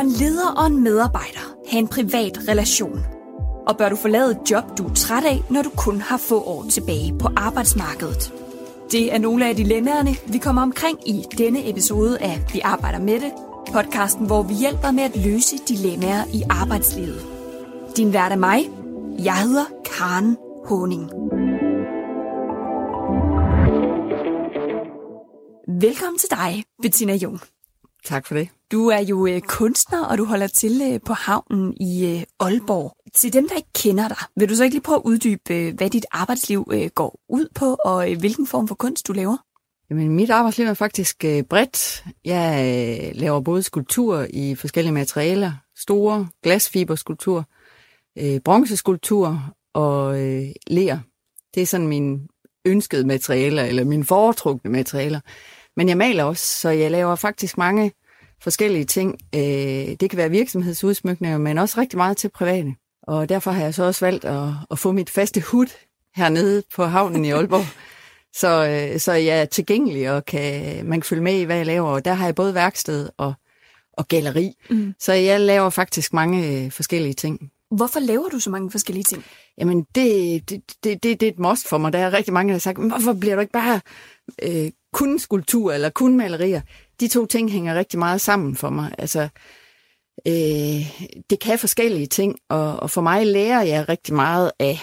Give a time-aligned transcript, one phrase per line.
[0.00, 3.06] En leder og en medarbejder have en privat relation?
[3.66, 6.42] Og bør du forlade et job, du er træt af, når du kun har få
[6.42, 8.32] år tilbage på arbejdsmarkedet?
[8.92, 13.20] Det er nogle af dilemmaerne, vi kommer omkring i denne episode af Vi arbejder med
[13.20, 13.32] det,
[13.72, 17.26] podcasten, hvor vi hjælper med at løse dilemmaer i arbejdslivet.
[17.96, 18.70] Din vært er mig.
[19.18, 21.10] Jeg hedder Karen Honing.
[25.82, 27.40] Velkommen til dig, Bettina Jung.
[28.04, 28.48] Tak for det.
[28.72, 32.96] Du er jo øh, kunstner, og du holder til øh, på havnen i øh, Aalborg.
[33.14, 35.74] Til dem, der ikke kender dig, vil du så ikke lige prøve at uddybe, øh,
[35.74, 39.36] hvad dit arbejdsliv øh, går ud på, og øh, hvilken form for kunst du laver?
[39.90, 42.04] Jamen, mit arbejdsliv er faktisk øh, bredt.
[42.24, 42.54] Jeg
[43.14, 47.42] øh, laver både skulpturer i forskellige materialer, store glasfiberskulpturer,
[48.18, 50.98] øh, bronzeskulpturer og øh, ler.
[51.54, 52.28] Det er sådan min
[52.64, 55.20] ønskede materialer, eller mine foretrukne materialer.
[55.76, 57.92] Men jeg maler også, så jeg laver faktisk mange
[58.42, 59.18] forskellige ting.
[59.34, 59.40] Øh,
[60.00, 62.74] det kan være virksomhedsudsmykninger, men også rigtig meget til private.
[63.02, 65.66] Og derfor har jeg så også valgt at, at få mit faste hud
[66.16, 67.66] hernede på havnen i Aalborg.
[68.40, 71.66] så, øh, så jeg er tilgængelig, og kan, man kan følge med i, hvad jeg
[71.66, 71.88] laver.
[71.88, 73.34] Og der har jeg både værksted og,
[73.92, 74.52] og galleri.
[74.70, 74.94] Mm.
[75.00, 77.50] Så jeg laver faktisk mange øh, forskellige ting.
[77.76, 79.24] Hvorfor laver du så mange forskellige ting?
[79.58, 81.92] Jamen, det, det, det, det, det er et must for mig.
[81.92, 83.80] Der er rigtig mange, der har sagt, hvorfor bliver du ikke bare
[84.42, 86.60] øh, kun skulptur eller kun malerier?
[87.00, 88.94] De to ting hænger rigtig meget sammen for mig.
[88.98, 89.28] Altså,
[90.26, 94.78] øh, det kan forskellige ting, og, og for mig lærer jeg rigtig meget af.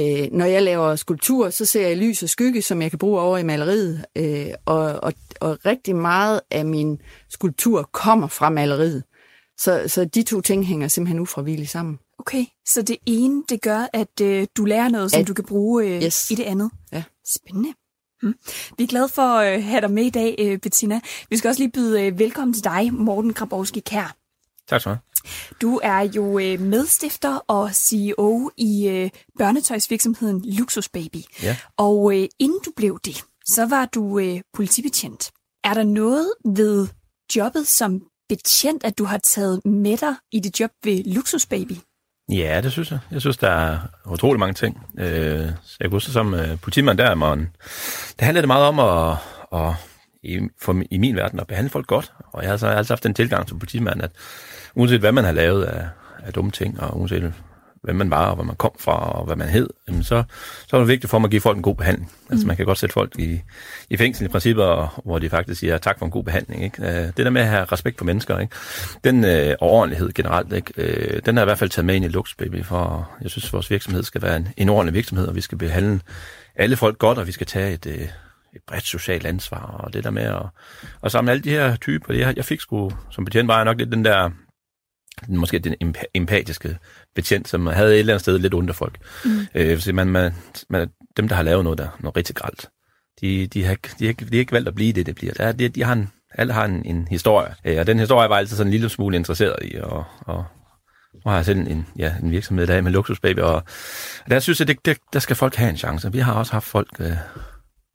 [0.00, 3.20] Øh, når jeg laver skulptur, så ser jeg lys og skygge, som jeg kan bruge
[3.20, 6.98] over i maleriet, øh, og, og, og rigtig meget af min
[7.30, 9.02] skulptur kommer fra maleriet.
[9.58, 11.98] Så, så de to ting hænger simpelthen ufravilligt sammen.
[12.18, 15.44] Okay, så det ene, det gør, at øh, du lærer noget, som At- du kan
[15.44, 16.30] bruge øh, Yes.
[16.30, 16.70] i det andet.
[16.92, 17.02] Ja.
[17.34, 17.68] Spændende.
[18.22, 18.34] Hmm.
[18.78, 21.00] Vi er glade for at øh, have dig med i dag, øh, Bettina.
[21.30, 24.16] Vi skal også lige byde øh, velkommen til dig, Morten Grabowski Kær.
[24.68, 25.00] Tak skal du have.
[25.62, 31.16] Du er jo medstifter og CEO i børnetøjsvirksomheden Luxus Baby.
[31.42, 31.56] Ja.
[31.76, 34.20] Og inden du blev det, så var du
[34.54, 35.30] politibetjent.
[35.64, 36.88] Er der noget ved
[37.36, 41.72] jobbet som betjent, at du har taget med dig i dit job ved Luxus Baby?
[42.28, 42.98] Ja, det synes jeg.
[43.10, 44.86] Jeg synes, der er utrolig mange ting.
[44.98, 47.38] Øh, så jeg kunne huske som øh, politimand der, man,
[48.18, 49.16] det handlede det meget om at,
[49.52, 49.74] at
[50.22, 52.12] i, for, i min verden at behandle folk godt.
[52.32, 54.10] Og jeg har så altid haft den tilgang som politimand, at
[54.74, 55.88] uanset hvad man har lavet af,
[56.18, 57.32] af dumme ting, og uanset
[57.86, 60.22] hvem man var, og hvor man kom fra, og hvad man hed, jamen så,
[60.66, 62.10] så er det vigtigt for mig at give folk en god behandling.
[62.20, 62.26] Mm.
[62.32, 63.40] Altså man kan godt sætte folk i,
[63.90, 66.64] i fængsel i princippet, og, hvor de faktisk siger tak for en god behandling.
[66.64, 66.82] Ikke?
[66.82, 68.54] Øh, Det der med at have respekt for mennesker, ikke?
[69.04, 70.72] den øh, og ordentlighed generelt, ikke?
[70.76, 73.30] Øh, den har jeg i hvert fald taget med ind i Lux Baby, for jeg
[73.30, 76.00] synes, at vores virksomhed skal være en, en ordentlig virksomhed, og vi skal behandle
[76.56, 78.08] alle folk godt, og vi skal tage et, øh,
[78.56, 80.42] et bredt socialt ansvar, og det der med at,
[81.04, 82.14] at samle alle de her typer.
[82.14, 84.30] Jeg, jeg fik sgu, som betjent var jeg nok lidt den der,
[85.28, 86.78] måske den empa- empatiske
[87.14, 88.98] betjent, som havde et eller andet sted lidt af folk.
[89.24, 89.30] Mm.
[89.54, 90.32] Øh, man, man,
[90.70, 92.68] man, dem, der har lavet noget der, noget rigtig gralt,
[93.20, 95.32] de, de, har, de, har, ikke- de har ikke valgt at blive det, det bliver.
[95.32, 98.34] Der, de, de har en, alle har en, en historie, øh, og den historie var
[98.34, 100.44] jeg altid sådan en lille smule interesseret i, og, og
[101.14, 103.62] nu har jeg selv en, ja, en virksomhed der med luksusbaby, og
[104.30, 106.12] der synes jeg, det, det, der skal folk have en chance.
[106.12, 107.12] Vi har også haft folk øh,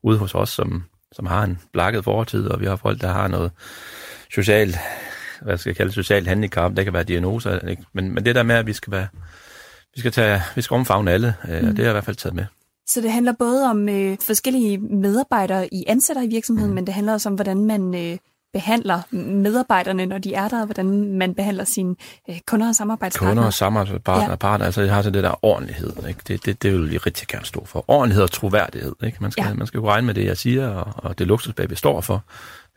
[0.03, 3.27] ude hos os, som, som har en blakket fortid, og vi har folk, der har
[3.27, 3.51] noget
[4.33, 4.77] socialt,
[5.41, 7.83] hvad skal jeg kalde socialt handicap, det kan være diagnoser, ikke?
[7.93, 9.07] Men, men det der med, at vi skal være,
[9.95, 11.67] vi skal tage, vi skal omfavne alle, øh, mm.
[11.67, 12.45] det har jeg i hvert fald taget med.
[12.87, 16.75] Så det handler både om øh, forskellige medarbejdere i ansætter i virksomheden, mm.
[16.75, 18.17] men det handler også om, hvordan man øh,
[18.53, 21.95] behandler medarbejderne, når de er der, og hvordan man behandler sine
[22.29, 23.31] øh, kunder og samarbejdspartnere.
[23.31, 24.35] Kunder og samarbejdspartnere, ja.
[24.35, 26.19] partner, altså jeg har så det der ordentlighed, ikke?
[26.27, 27.85] Det, det, det vil jeg rigtig gerne stå for.
[27.87, 29.17] Ordentlighed og troværdighed, ikke?
[29.21, 29.53] Man skal, ja.
[29.53, 32.23] man skal jo regne med det, jeg siger, og, og det luksusbag, står for.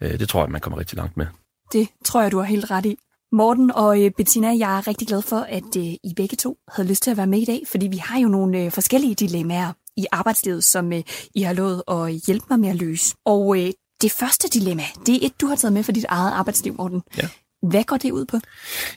[0.00, 1.26] Øh, det tror jeg, man kommer rigtig langt med.
[1.74, 2.96] Det tror jeg, du har helt ret i.
[3.32, 6.88] Morten og øh, Bettina, jeg er rigtig glad for, at øh, I begge to havde
[6.88, 9.72] lyst til at være med i dag, fordi vi har jo nogle øh, forskellige dilemmaer
[9.96, 10.92] i arbejdslivet, som
[11.34, 13.14] I har lovet at hjælpe mig med at løse.
[13.24, 13.56] Og
[14.02, 17.02] det første dilemma, det er et, du har taget med for dit eget arbejdsliv, Morten.
[17.18, 17.28] Ja.
[17.62, 18.36] Hvad går det ud på?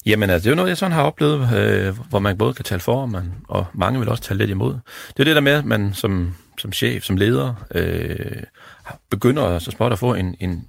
[0.05, 2.65] Jamen, altså, det er jo noget, jeg sådan har oplevet, øh, hvor man både kan
[2.65, 4.73] tale for, og, man, og mange vil også tale lidt imod.
[5.07, 8.43] Det er det der med, at man som, som chef, som leder, øh,
[9.09, 10.65] begynder så småt at få en, en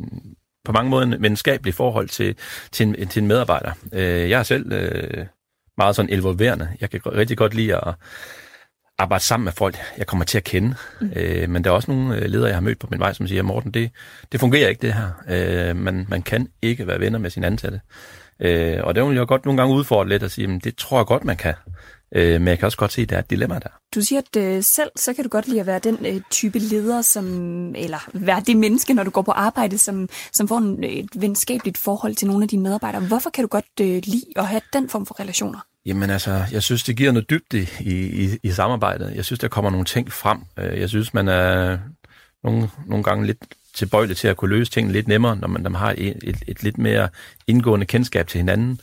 [0.69, 2.37] på mange måder en venskabelig forhold til,
[2.73, 3.73] til, en, til en medarbejder.
[3.93, 5.27] Øh, jeg er selv øh,
[5.77, 6.69] meget sådan involverende.
[6.81, 7.95] Jeg kan rigtig godt lide at
[8.99, 10.75] arbejde sammen med folk, jeg kommer til at kende.
[11.01, 11.13] Mm.
[11.17, 13.27] Øh, men der er også nogle øh, ledere, jeg har mødt på min vej, som
[13.27, 13.91] siger, Morten, det,
[14.33, 15.09] det fungerer ikke det her.
[15.29, 17.81] Øh, man, man kan ikke være venner med sine ansatte.
[18.41, 20.99] Øh, og det vil jeg godt nogle gange udfordre lidt og sige, men det tror
[20.99, 21.55] jeg godt, man kan.
[22.15, 23.69] Øh, men jeg kan også godt se, at der er et dilemma der.
[23.95, 26.59] Du siger, at øh, selv så kan du godt lide at være den øh, type
[26.59, 27.25] leder, som,
[27.75, 31.79] eller være det menneske, når du går på arbejde, som, som får en, et venskabeligt
[31.79, 33.03] forhold til nogle af dine medarbejdere.
[33.03, 35.61] Hvorfor kan du godt øh, lide at have den form for relationer?
[35.89, 39.13] Jamen altså, jeg synes, det giver noget dybde i, i, i samarbejdet.
[39.15, 40.39] Jeg synes, der kommer nogle ting frem.
[40.59, 41.79] Øh, jeg synes, man er
[42.45, 43.39] nogle, nogle gange lidt
[43.75, 46.37] tilbøjelig til at kunne løse tingene lidt nemmere, når man, når man har et, et,
[46.49, 47.09] et lidt mere
[47.47, 48.81] indgående kendskab til hinanden.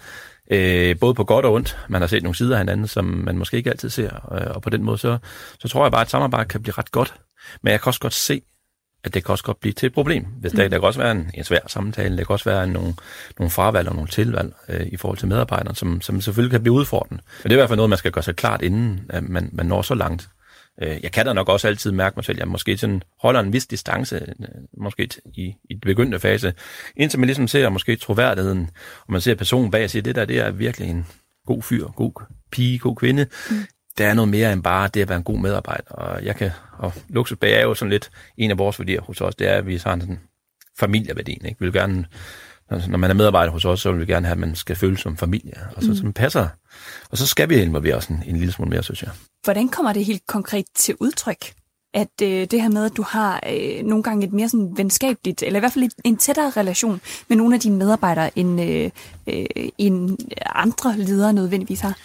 [0.52, 1.78] Øh, både på godt og ondt.
[1.90, 4.34] Man har set nogle sider af hinanden, som man måske ikke altid ser.
[4.34, 5.18] Øh, og på den måde, så,
[5.60, 7.14] så tror jeg bare, at samarbejdet kan blive ret godt.
[7.62, 8.42] Men jeg kan også godt se,
[9.06, 10.26] at det kan også godt blive til et problem.
[10.40, 10.58] Hvis mm.
[10.58, 12.94] der, der kan også være en, en svær samtale, der kan også være nogle,
[13.40, 16.74] nogle fravalg og nogle tilvalg øh, i forhold til medarbejderne, som, som selvfølgelig kan blive
[16.74, 17.24] udfordrende.
[17.44, 19.50] Men det er i hvert fald noget, man skal gøre sig klart, inden at man,
[19.54, 20.30] man når så langt.
[20.82, 23.40] Øh, jeg kan da nok også altid mærke mig selv, at jeg måske sådan holder
[23.40, 24.48] en vis distance, øh,
[24.78, 26.54] måske i, i den begyndte fase,
[26.98, 28.70] indtil man ligesom ser måske troværdigheden,
[29.08, 31.06] og man ser personen bag og siger, det der, det er virkelig en
[31.46, 32.12] god fyr, god
[32.52, 33.26] pige, god kvinde.
[33.50, 33.56] Mm.
[33.98, 35.92] Der er noget mere end bare det at være en god medarbejder.
[35.92, 39.36] Og jeg kan, og luksusbag er jo sådan lidt en af vores værdier hos os,
[39.36, 40.20] det er, at vi har en sådan
[40.80, 41.46] familieværdien.
[41.46, 41.60] Ikke?
[41.60, 42.06] Vi vil gerne
[42.70, 44.98] når man er medarbejder hos os, så vil vi gerne have, at man skal føle
[44.98, 45.54] som familie.
[45.76, 45.96] Og så, mm.
[45.96, 46.48] så passer.
[47.10, 49.12] Og så skal vi involvere os en, en lille smule mere, synes jeg.
[49.44, 51.54] Hvordan kommer det helt konkret til udtryk?
[51.96, 55.44] At øh, det her med, at du har øh, nogle gange et mere sådan venskabeligt,
[55.44, 58.90] eller i hvert fald en tættere relation med nogle af dine medarbejdere, end, øh,
[59.28, 59.46] øh,
[59.78, 60.18] end
[60.56, 61.98] andre ledere nødvendigvis har?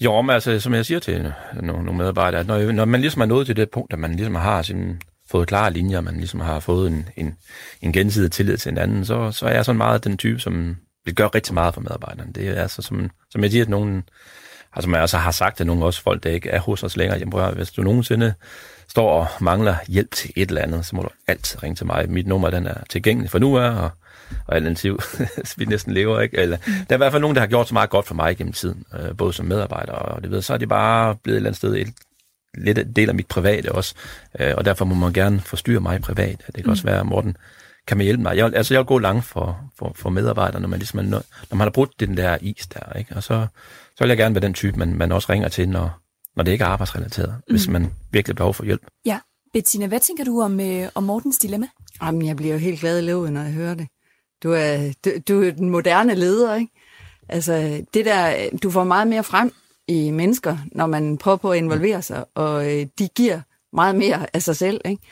[0.00, 1.32] Jo, men altså, som jeg siger til
[1.62, 4.14] nogle, nogle medarbejdere, at når, når man ligesom er nået til det punkt, at man
[4.14, 7.34] ligesom har sin fået klare linjer, man ligesom har fået en, en,
[7.82, 11.14] en gensidig tillid til hinanden, så, så er jeg sådan meget den type, som vil
[11.14, 12.32] gøre rigtig meget for medarbejderne.
[12.32, 14.02] Det er altså, som, som jeg siger, at nogen,
[14.72, 17.18] altså man også har sagt til nogle også folk, der ikke er hos os længere,
[17.18, 18.34] jamen, prøv, hvis du nogensinde
[18.90, 22.10] står og mangler hjælp til et eller andet, så må du altid ringe til mig.
[22.10, 23.90] Mit nummer den er tilgængelig for nu er, og,
[24.46, 25.00] og alternativ,
[25.56, 26.36] vi næsten lever, ikke?
[26.36, 26.56] Eller.
[26.56, 28.52] Der er i hvert fald nogen, der har gjort så meget godt for mig gennem
[28.52, 31.48] tiden, øh, både som medarbejder, og det ved, så er de bare blevet et eller
[31.48, 31.94] andet sted et
[32.54, 33.94] lidt en del af mit private også,
[34.40, 36.42] øh, og derfor må man gerne forstyrre mig privat.
[36.46, 36.70] Det kan mm.
[36.70, 37.36] også være, Morten,
[37.86, 38.36] kan man hjælpe mig?
[38.36, 41.56] Jeg, altså, jeg vil gå langt for, for, for medarbejdere, når man, ligesom, når, når
[41.56, 43.16] man har brudt den der is der, ikke?
[43.16, 43.46] og så,
[43.96, 46.00] så vil jeg gerne være den type, man, man også ringer til, når,
[46.40, 47.54] når det ikke er arbejdsrelateret, mm.
[47.54, 48.86] hvis man virkelig har behov for hjælp.
[49.04, 49.18] Ja.
[49.52, 51.68] Bettina, hvad tænker du om, øh, om Mortens dilemma?
[52.02, 53.88] Jamen, jeg bliver jo helt glad i løbet, når jeg hører det.
[54.42, 56.72] Du er, du, du er den moderne leder, ikke?
[57.28, 59.52] Altså, det der, du får meget mere frem
[59.88, 63.40] i mennesker, når man prøver på at involvere sig, og øh, de giver
[63.72, 64.80] meget mere af sig selv.
[64.84, 65.02] Ikke?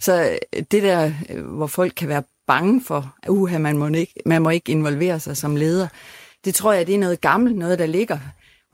[0.00, 3.86] Så øh, det der, øh, hvor folk kan være bange for, at uh, man, må
[3.86, 5.88] ikke, man må ikke involvere sig som leder,
[6.44, 8.18] det tror jeg, det er noget gammelt, noget der ligger.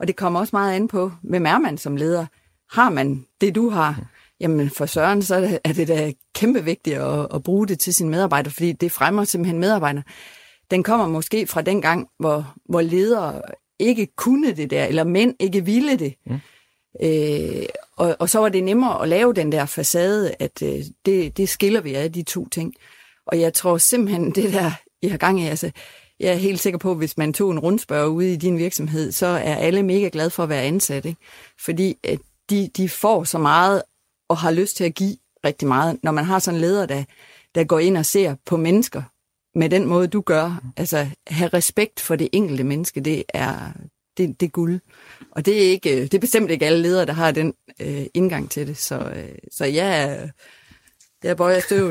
[0.01, 2.25] Og det kommer også meget an på, hvem er man som leder?
[2.71, 4.05] Har man det, du har?
[4.39, 8.09] Jamen for Søren, så er det da kæmpe vigtigt at, at bruge det til sine
[8.09, 10.03] medarbejdere, fordi det fremmer simpelthen medarbejdere.
[10.71, 13.41] Den kommer måske fra den gang, hvor, hvor ledere
[13.79, 16.13] ikke kunne det der, eller mænd ikke ville det.
[16.25, 16.39] Mm.
[17.03, 17.65] Øh,
[17.97, 21.49] og, og så var det nemmere at lave den der facade, at øh, det, det
[21.49, 22.73] skiller vi af de to ting.
[23.25, 25.71] Og jeg tror simpelthen, det der, jeg har gang i, altså,
[26.21, 29.11] jeg er helt sikker på, at hvis man tog en rundspørg ude i din virksomhed,
[29.11, 31.05] så er alle mega glade for at være ansat.
[31.05, 31.19] Ikke?
[31.59, 33.81] Fordi at de, de får så meget
[34.29, 37.03] og har lyst til at give rigtig meget, når man har sådan en leder, der,
[37.55, 39.03] der går ind og ser på mennesker
[39.55, 40.61] med den måde, du gør.
[40.77, 43.71] Altså, have respekt for det enkelte menneske, det er,
[44.17, 44.79] det, det er guld.
[45.31, 48.51] Og det er, ikke, det er bestemt ikke alle ledere, der har den øh, indgang
[48.51, 48.77] til det.
[48.77, 50.17] Så, øh, så ja,
[51.23, 51.87] jeg bøjer støv.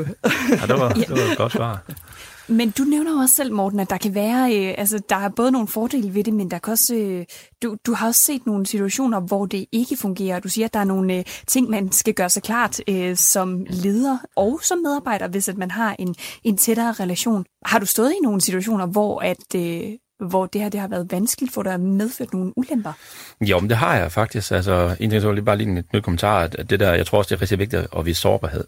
[0.49, 1.83] ja, det var, det var et godt svar.
[2.51, 5.51] Men du nævner også selv, Morten, at der kan være, øh, altså der er både
[5.51, 7.25] nogle fordele ved det, men der kan også, øh,
[7.63, 10.39] du, du har også set nogle situationer, hvor det ikke fungerer.
[10.39, 13.65] Du siger, at der er nogle øh, ting, man skal gøre sig klart øh, som
[13.69, 17.45] leder og som medarbejder, hvis at man har en, en tættere relation.
[17.65, 19.91] Har du stået i nogle situationer, hvor at øh,
[20.29, 22.93] hvor det her det har været vanskeligt, for dig har medført nogle ulemper?
[23.41, 24.51] Jo, men det har jeg faktisk.
[24.51, 27.17] Altså, en ting så lige bare lige en ny kommentar, at det der, jeg tror
[27.17, 28.63] også, det er rigtig vigtigt at vise sårbarhed.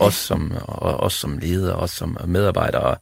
[0.00, 2.94] Også som, og, også som leder, også som medarbejder.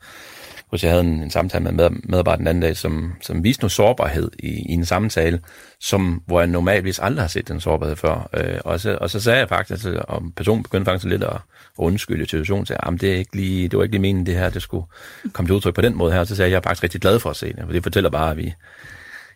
[0.71, 3.73] Hvis jeg havde en, en samtale med medarbejderen den anden dag, som, som viste noget
[3.73, 5.41] sårbarhed i, i en samtale,
[5.81, 8.29] som, hvor jeg normalvis aldrig har set den sårbarhed før.
[8.35, 11.33] Øh, og, så, og så sagde jeg faktisk, at om personen begyndte faktisk lidt at,
[11.33, 11.41] at
[11.77, 14.51] undskylde situationen, så jeg, det, er ikke lige, det var ikke lige meningen, det her
[14.51, 14.87] det skulle
[15.33, 16.21] komme til udtryk på den måde her.
[16.21, 17.83] Og så sagde jeg, jeg er faktisk rigtig glad for at se det, for det
[17.83, 18.55] fortæller bare, at vi,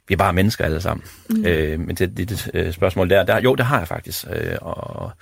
[0.08, 1.04] vi er bare mennesker alle sammen.
[1.30, 1.46] Mm.
[1.46, 4.24] Øh, men det, det, det spørgsmål der, der, jo, det har jeg faktisk.
[4.30, 5.12] Øh, og,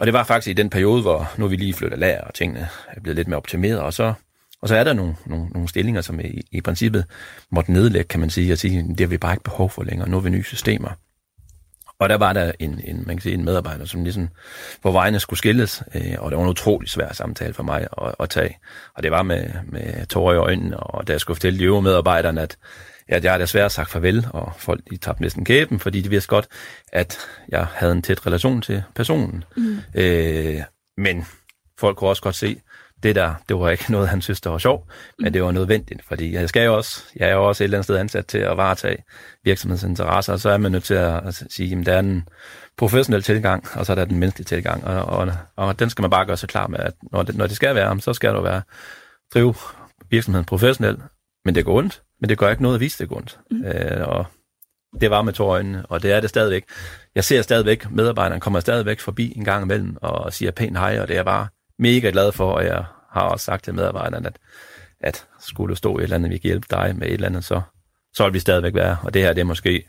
[0.00, 2.34] og det var faktisk i den periode, hvor nu er vi lige flyttet lager, og
[2.34, 4.14] tingene er blevet lidt mere optimeret, og så
[4.62, 7.04] og så er der nogle, nogle, nogle stillinger, som i, i princippet
[7.50, 10.08] måtte nedlægge, kan man sige, og sige, det har vi bare ikke behov for længere.
[10.08, 10.90] Nu er vi nye systemer.
[11.98, 14.28] Og der var der en, en, man kan sige, en medarbejder, som ligesom
[14.82, 18.14] på vejene skulle skilles, øh, og det var en utrolig svær samtale for mig at,
[18.20, 18.58] at tage.
[18.94, 21.82] Og det var med, med tårer i øjnene, og da jeg skulle fortælle de øvrige
[21.82, 22.56] medarbejderne, at,
[23.10, 26.28] at jeg har desværre sagt farvel, og folk de tabte næsten kæben, fordi de vidste
[26.28, 26.48] godt,
[26.92, 29.44] at jeg havde en tæt relation til personen.
[29.56, 29.78] Mm.
[29.94, 30.60] Øh,
[30.96, 31.26] men
[31.78, 32.60] folk kunne også godt se,
[33.02, 35.32] det der, det var ikke noget, han synes, der var sjovt, men mm.
[35.32, 37.84] det var nødvendigt, fordi jeg skal jo også, jeg er jo også et eller andet
[37.84, 39.04] sted ansat til at varetage
[39.44, 42.28] virksomhedsinteresser, og så er man nødt til at sige, at der er en
[42.76, 46.10] professionel tilgang, og så er der den menneskelige tilgang, og, og, og den skal man
[46.10, 48.42] bare gøre sig klar med, at når det, når det skal være, så skal du
[48.42, 48.62] være
[49.34, 49.54] drive
[50.10, 51.00] virksomheden professionelt,
[51.44, 53.38] men det går ondt, men det gør ikke noget at vise, det går ondt.
[53.50, 53.64] Mm.
[53.64, 54.26] Øh, og
[55.00, 56.64] det var med to øjne, og det er det stadigvæk.
[57.14, 61.08] Jeg ser stadigvæk, medarbejderen kommer stadigvæk forbi en gang imellem og siger pænt hej, og
[61.08, 61.48] det er bare
[61.78, 64.38] mega glad for, og jeg har også sagt til medarbejderne, at,
[65.00, 67.44] at skulle du stå et eller andet, vi kan hjælpe dig med et eller andet,
[67.44, 67.60] så,
[68.14, 68.96] så vil vi stadigvæk være.
[69.02, 69.84] Og det her, det er måske,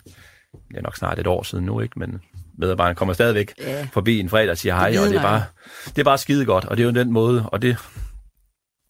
[0.68, 2.00] det er nok snart et år siden nu, ikke?
[2.00, 2.22] men
[2.58, 3.88] medarbejderne kommer stadigvæk ja.
[3.94, 5.44] forbi en fredag og siger hej, og det er, bare,
[5.86, 7.78] det er bare skide godt, og det er jo den måde, og det,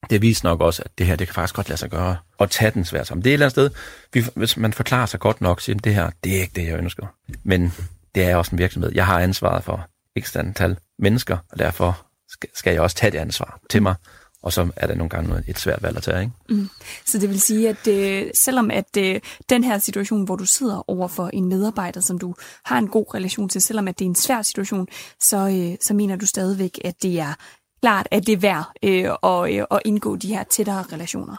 [0.10, 2.50] det viser nok også, at det her, det kan faktisk godt lade sig gøre, og
[2.50, 3.24] tage den svært sammen.
[3.24, 3.70] Det er et eller andet sted,
[4.14, 6.78] vi, hvis man forklarer sig godt nok, siger, det her, det er ikke det, jeg
[6.78, 7.08] ønsker.
[7.44, 7.74] Men
[8.16, 8.92] det er også en virksomhed.
[8.96, 12.06] Jeg har ansvaret for ekstra antal mennesker, og derfor
[12.54, 13.96] skal jeg også tage det ansvar til mig.
[14.44, 16.22] Og så er det nogle gange et svært valg at tage.
[16.22, 16.34] Ikke?
[16.50, 16.70] Mm.
[17.06, 20.90] Så det vil sige, at øh, selvom at øh, den her situation, hvor du sidder
[20.90, 24.10] over for en medarbejder, som du har en god relation til, selvom at det er
[24.10, 24.88] en svær situation,
[25.20, 27.34] så, øh, så mener du stadigvæk, at det er
[27.82, 31.36] klart, at det er værd øh, at, øh, at indgå de her tættere relationer.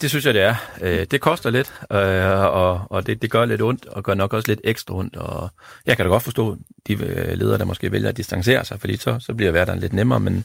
[0.00, 0.54] Det synes jeg, det er.
[0.80, 4.32] Øh, det koster lidt, øh, og, og det, det gør lidt ondt, og gør nok
[4.32, 5.16] også lidt ekstra ondt.
[5.16, 5.50] Og
[5.86, 8.96] jeg kan da godt forstå de øh, ledere, der måske vælger at distancere sig, fordi
[8.96, 10.44] så, så bliver hverdagen lidt nemmere, men,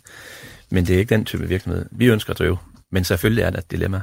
[0.70, 2.58] men det er ikke den type virksomhed, vi ønsker at drive.
[2.92, 4.02] Men selvfølgelig er der et dilemma.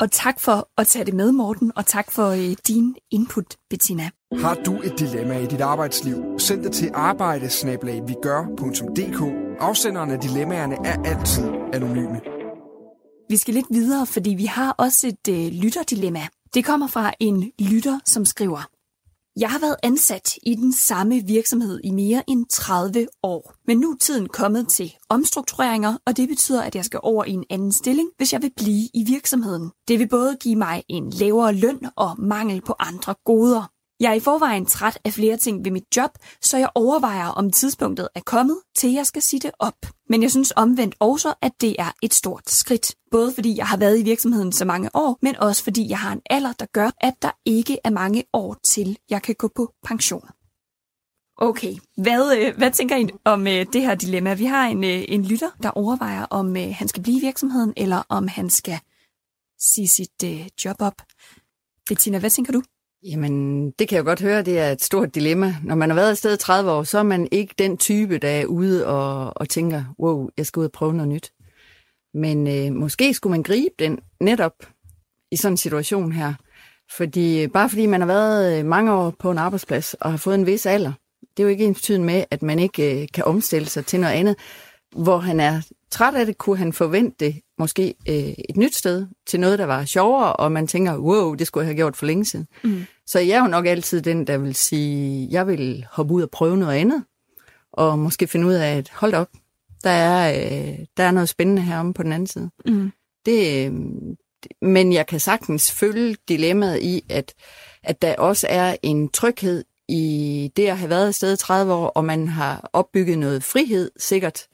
[0.00, 4.10] Og tak for at tage det med, Morten, og tak for øh, din input, Bettina.
[4.40, 9.49] Har du et dilemma i dit arbejdsliv, send det til arbejdesnablag.dk.
[9.60, 12.20] Afsenderne af dilemmaerne er altid anonyme.
[13.28, 16.26] Vi skal lidt videre, fordi vi har også et øh, lytterdilemma.
[16.54, 18.68] Det kommer fra en lytter, som skriver,
[19.36, 23.90] jeg har været ansat i den samme virksomhed i mere end 30 år, men nu
[23.90, 27.72] er tiden kommet til omstruktureringer, og det betyder, at jeg skal over i en anden
[27.72, 29.70] stilling, hvis jeg vil blive i virksomheden.
[29.88, 33.70] Det vil både give mig en lavere løn og mangel på andre goder.
[34.00, 36.10] Jeg er i forvejen træt af flere ting ved mit job,
[36.42, 39.86] så jeg overvejer, om tidspunktet er kommet, til jeg skal sige det op.
[40.08, 42.94] Men jeg synes omvendt også, at det er et stort skridt.
[43.10, 46.12] Både fordi jeg har været i virksomheden så mange år, men også fordi jeg har
[46.12, 49.74] en alder, der gør, at der ikke er mange år til, jeg kan gå på
[49.84, 50.28] pension.
[51.36, 54.34] Okay, hvad, øh, hvad tænker I om øh, det her dilemma?
[54.34, 58.02] Vi har en, øh, en lytter, der overvejer, om han skal blive i virksomheden, eller
[58.08, 58.78] om han skal
[59.58, 61.02] sige sit job op.
[61.88, 62.62] Bettina, hvad tænker du?
[63.04, 65.56] Jamen, det kan jeg godt høre, det er et stort dilemma.
[65.64, 68.46] Når man har været afsted 30 år, så er man ikke den type, der er
[68.46, 71.32] ude og, og tænker, wow, jeg skal ud og prøve noget nyt.
[72.14, 74.52] Men øh, måske skulle man gribe den netop
[75.32, 76.34] i sådan en situation her.
[76.96, 80.18] Fordi øh, bare fordi man har været øh, mange år på en arbejdsplads og har
[80.18, 80.92] fået en vis alder,
[81.36, 84.14] det er jo ikke ens med, at man ikke øh, kan omstille sig til noget
[84.14, 84.36] andet.
[84.96, 89.06] Hvor han er træt af det, kunne han forvente det måske øh, et nyt sted
[89.26, 92.06] til noget, der var sjovere, og man tænker, wow, det skulle jeg have gjort for
[92.06, 92.46] længe siden.
[92.64, 92.84] Mm.
[93.06, 96.30] Så jeg er jo nok altid den, der vil sige, jeg vil hoppe ud og
[96.30, 97.04] prøve noget andet,
[97.72, 99.28] og måske finde ud af, at hold op,
[99.84, 102.50] der er, øh, der er noget spændende heromme på den anden side.
[102.66, 102.92] Mm.
[103.26, 103.72] Det, øh,
[104.62, 107.34] men jeg kan sagtens følge dilemmaet i, at,
[107.82, 111.72] at der også er en tryghed i det at have været et sted i 30
[111.72, 114.46] år, og man har opbygget noget frihed, sikkert,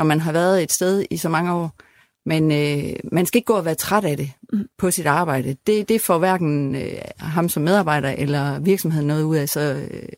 [0.00, 1.72] når man har været et sted i så mange år.
[2.26, 4.64] Men øh, man skal ikke gå og være træt af det mm.
[4.78, 5.56] på sit arbejde.
[5.66, 9.48] Det, det får hverken øh, ham som medarbejder eller virksomheden noget ud af.
[9.48, 10.08] Så øh,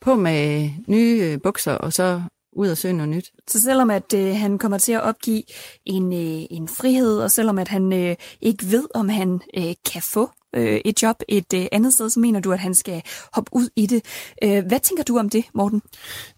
[0.00, 3.30] på med nye øh, bukser, og så ud og søge noget nyt.
[3.48, 5.42] Så selvom at øh, han kommer til at opgive
[5.84, 10.02] en, øh, en frihed, og selvom at han øh, ikke ved, om han øh, kan
[10.02, 13.50] få øh, et job et øh, andet sted, så mener du, at han skal hoppe
[13.52, 14.02] ud i det.
[14.44, 15.82] Øh, hvad tænker du om det, Morten?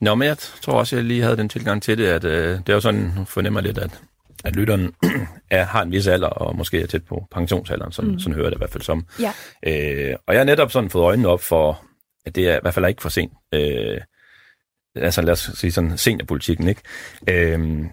[0.00, 2.68] Nå, men jeg tror også, jeg lige havde den tilgang til det, at øh, det
[2.68, 4.00] er jo sådan, fornemmer lidt, at
[4.44, 4.94] at lytteren
[5.50, 8.18] er, har en vis alder, og måske er tæt på pensionsalderen, sådan, mm.
[8.18, 9.06] sådan hører det i hvert fald som.
[9.20, 9.32] Ja.
[9.62, 11.84] Øh, og jeg har netop sådan fået øjnene op for,
[12.26, 13.32] at det er i hvert fald ikke for sent.
[13.54, 14.00] Øh,
[14.94, 16.80] altså lad os sige sådan seniorpolitikken, ikke?
[17.28, 17.86] Øh,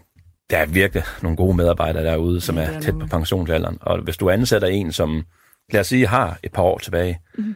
[0.49, 3.77] der er virkelig nogle gode medarbejdere derude, som ja, er, er tæt på pensionsalderen.
[3.81, 5.25] Og hvis du ansætter en, som
[5.71, 7.55] lad os sige, har et par år tilbage, mm.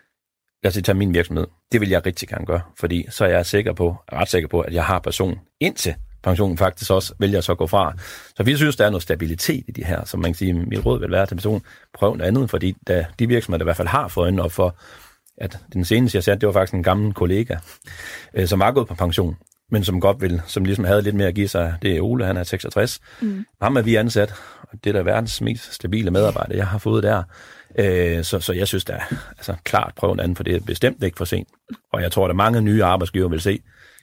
[0.64, 3.30] lad os sige, tage min virksomhed, det vil jeg rigtig gerne gøre, fordi så er
[3.30, 7.42] jeg sikker på, ret sikker på, at jeg har person indtil pensionen faktisk også vælger
[7.42, 7.94] så at gå fra.
[8.36, 10.86] Så vi synes, der er noget stabilitet i de her, som man kan sige, mit
[10.86, 11.62] råd vil være til person,
[11.94, 14.52] prøv noget andet, fordi da de virksomheder, der i hvert fald har fået øjnene op
[14.52, 14.76] for,
[15.38, 17.58] at den seneste, jeg sagde, det var faktisk en gammel kollega,
[18.34, 19.38] øh, som var gået på pension,
[19.72, 21.76] men som godt vil, som ligesom havde lidt mere at give sig.
[21.82, 23.00] Det er Ole, han er 66.
[23.22, 23.46] Mm.
[23.62, 27.04] Ham er vi ansat, og det er da verdens mest stabile medarbejder, jeg har fået
[27.04, 27.24] der.
[27.78, 29.04] Øh, så, så jeg synes da,
[29.38, 31.48] altså klart prøv en anden, for det er bestemt ikke for sent.
[31.94, 33.60] Og jeg tror, at mange nye arbejdsgiver vil se,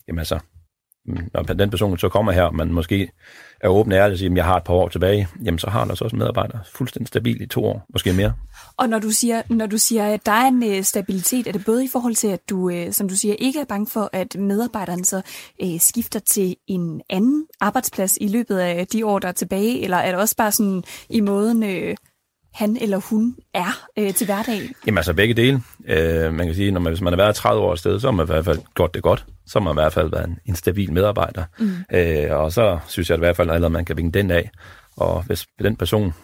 [0.09, 0.39] jamen altså,
[1.07, 3.11] mm, når den person så kommer her, og man måske
[3.61, 5.71] er åben og ærlig og siger, at jeg har et par år tilbage, jamen så
[5.71, 8.33] har der så også medarbejdere fuldstændig stabil i to år, måske mere.
[8.77, 11.65] Og når du siger, når du siger at der er en øh, stabilitet, er det
[11.65, 14.37] både i forhold til, at du, øh, som du siger, ikke er bange for, at
[14.39, 15.23] medarbejderen så
[15.63, 19.97] øh, skifter til en anden arbejdsplads i løbet af de år, der er tilbage, eller
[19.97, 21.97] er det også bare sådan i måden, øh,
[22.57, 24.61] han eller hun er øh, til hverdag?
[24.87, 25.63] Jamen altså begge dele.
[25.87, 28.13] Øh, man kan sige, når man, hvis man har været 30 år sted, så har
[28.13, 29.27] man i hvert fald gjort det godt.
[29.47, 31.45] Så har man i hvert fald været en, en stabil medarbejder.
[31.59, 31.71] Mm.
[31.93, 34.51] Øh, og så synes jeg i hvert fald, at man kan vinge den af.
[34.97, 36.15] Og hvis den person,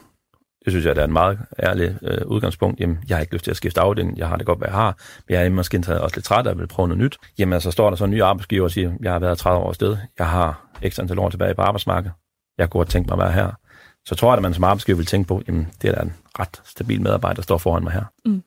[0.64, 3.44] det synes jeg, det er en meget ærlig øh, udgangspunkt, jamen jeg har ikke lyst
[3.44, 4.98] til at skifte afdeling, jeg har det godt, hvad jeg har,
[5.28, 7.16] men jeg er måske også lidt træt og vil prøve noget nyt.
[7.38, 9.72] Jamen så står der så en ny arbejdsgiver og siger, jeg har været 30 år
[9.72, 12.12] sted, jeg har ekstra antal år tilbage på arbejdsmarkedet,
[12.58, 13.61] jeg kunne godt tænke mig at være her
[14.06, 16.12] så tror jeg, at man som arbejdsgiver vil tænke på, jamen det er da en
[16.38, 18.04] ret stabil medarbejder, der står foran mig her.
[18.24, 18.42] Mm.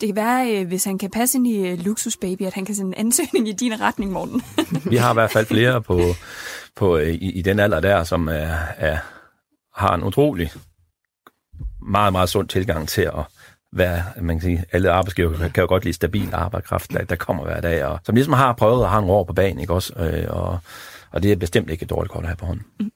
[0.00, 2.64] Det kan være, øh, hvis han kan passe ind i øh, Luxus Baby, at han
[2.64, 4.42] kan sende en ansøgning i din retning, Morten.
[4.90, 6.00] Vi har i hvert fald flere på,
[6.76, 8.98] på, øh, i, i den alder der, som er, er,
[9.74, 10.52] har en utrolig
[11.82, 13.24] meget, meget sund tilgang til at
[13.72, 17.44] være, man kan sige, alle arbejdsgiver kan jo godt lide stabil arbejdskraft, der, der kommer
[17.44, 19.92] hver dag, og som ligesom har prøvet at have en år på banen, ikke også?
[20.28, 20.58] Og,
[21.10, 22.64] og det er bestemt ikke et dårligt kort at have på hånden.
[22.80, 22.90] Mm.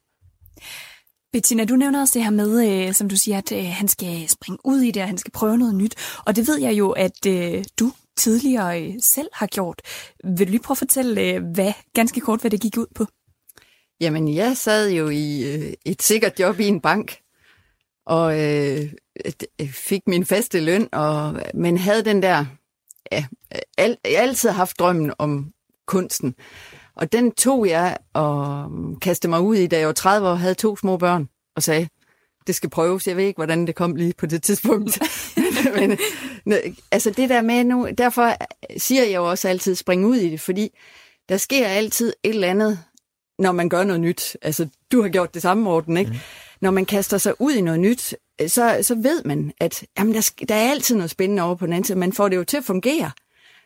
[1.36, 4.28] Bettina, du nævner også det her med, øh, som du siger, at øh, han skal
[4.28, 5.94] springe ud i det, og han skal prøve noget nyt.
[6.26, 9.82] Og det ved jeg jo, at øh, du tidligere øh, selv har gjort.
[10.24, 13.06] Vil du lige prøve at fortælle, øh, hvad, ganske kort, hvad det gik ud på?
[14.00, 17.18] Jamen, jeg sad jo i øh, et sikkert job i en bank,
[18.06, 18.92] og øh,
[19.60, 22.44] øh fik min faste løn, og, men havde den der,
[23.12, 23.24] ja,
[23.78, 25.52] al, jeg altid haft drømmen om
[25.86, 26.34] kunsten.
[26.96, 28.70] Og den tog jeg og
[29.02, 31.88] kastede mig ud i, da jeg var 30 år havde to små børn, og sagde,
[32.46, 33.06] det skal prøves.
[33.06, 34.98] Jeg ved ikke, hvordan det kom lige på det tidspunkt.
[35.78, 35.98] Men,
[36.90, 38.36] altså det der med nu, derfor
[38.76, 40.70] siger jeg jo også altid, spring ud i det, fordi
[41.28, 42.78] der sker altid et eller andet,
[43.38, 44.36] når man gør noget nyt.
[44.42, 46.10] Altså, du har gjort det samme, Morten, ikke?
[46.10, 46.16] Mm.
[46.60, 48.14] Når man kaster sig ud i noget nyt,
[48.46, 51.72] så, så ved man, at jamen, der, der er altid noget spændende over på den
[51.72, 51.98] anden side.
[51.98, 53.10] Man får det jo til at fungere.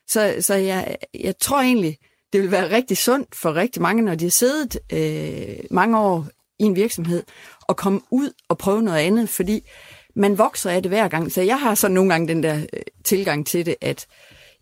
[0.08, 1.98] Så, så jeg, jeg tror egentlig,
[2.32, 6.26] det vil være rigtig sundt for rigtig mange, når de har siddet øh, mange år
[6.58, 7.22] i en virksomhed,
[7.60, 9.68] og komme ud og prøve noget andet, fordi
[10.16, 11.32] man vokser af det hver gang.
[11.32, 14.06] Så jeg har så nogle gange den der øh, tilgang til det, at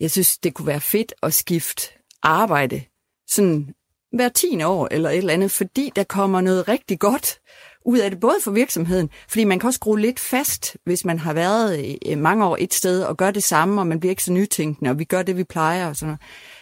[0.01, 1.83] jeg synes, det kunne være fedt at skifte
[2.23, 2.83] arbejde
[3.29, 3.75] sådan
[4.13, 7.39] hver 10 år eller et eller andet, fordi der kommer noget rigtig godt
[7.87, 11.19] ud af det, både for virksomheden, fordi man kan også skrue lidt fast, hvis man
[11.19, 14.25] har været øh, mange år et sted og gør det samme, og man bliver ikke
[14.25, 16.21] så nytænkende, og vi gør det, vi plejer og sådan noget.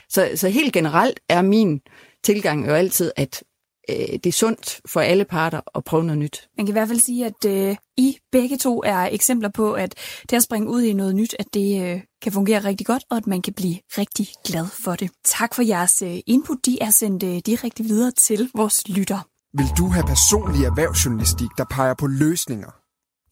[0.08, 1.80] Så, så helt generelt er min
[2.24, 3.42] tilgang jo altid, at
[3.90, 6.48] øh, det er sundt for alle parter at prøve noget nyt.
[6.56, 9.94] Man kan i hvert fald sige, at øh, I begge to er eksempler på, at
[10.30, 13.16] det at springe ud i noget nyt, at det øh, kan fungere rigtig godt, og
[13.16, 15.10] at man kan blive rigtig glad for det.
[15.24, 16.58] Tak for jeres øh, input.
[16.66, 19.28] De er sendt øh, direkte videre til vores lytter.
[19.56, 22.70] Vil du have personlig erhvervsjournalistik, der peger på løsninger?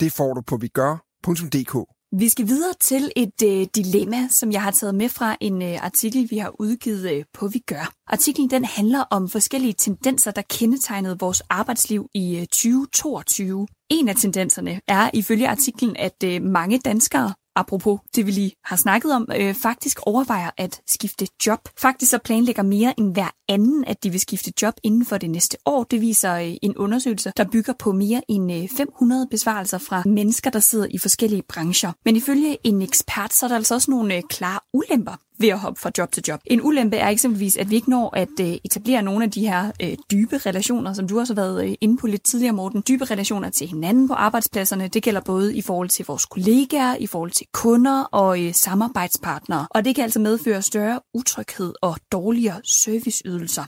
[0.00, 1.93] Det får du på vigør.dk.
[2.18, 5.85] Vi skal videre til et øh, dilemma, som jeg har taget med fra en øh,
[5.85, 7.92] artikel, vi har udgivet øh, på Vi Gør.
[8.07, 13.66] Artiklen den handler om forskellige tendenser, der kendetegnede vores arbejdsliv i øh, 2022.
[13.90, 18.77] En af tendenserne er ifølge artiklen, at øh, mange danskere apropos det vi lige har
[18.77, 21.69] snakket om, øh, faktisk overvejer at skifte job.
[21.79, 25.31] Faktisk så planlægger mere end hver anden, at de vil skifte job inden for det
[25.31, 25.85] næste år.
[25.85, 30.51] Det viser øh, en undersøgelse, der bygger på mere end øh, 500 besvarelser fra mennesker,
[30.51, 31.93] der sidder i forskellige brancher.
[32.05, 35.59] Men ifølge en ekspert, så er der altså også nogle øh, klare ulemper ved at
[35.59, 36.40] hoppe fra job til job.
[36.47, 39.70] En ulempe er eksempelvis, at vi ikke når at øh, etablere nogle af de her
[39.83, 42.83] øh, dybe relationer, som du også har været øh, inde på lidt tidligere, Morten.
[42.88, 44.88] Dybe relationer til hinanden på arbejdspladserne.
[44.88, 49.66] Det gælder både i forhold til vores kollegaer, i forhold til kunder og øh, samarbejdspartnere.
[49.70, 53.64] Og det kan altså medføre større utryghed og dårligere serviceydelser.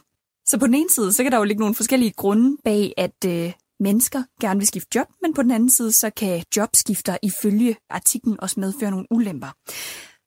[0.47, 3.25] Så på den ene side, så kan der jo ligge nogle forskellige grunde bag, at
[3.27, 7.77] øh, mennesker gerne vil skifte job, men på den anden side, så kan jobskifter ifølge
[7.91, 9.49] artiklen også medføre nogle ulemper.